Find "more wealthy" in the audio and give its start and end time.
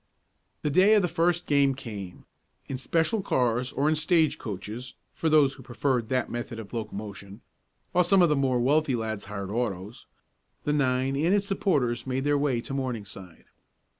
8.35-8.95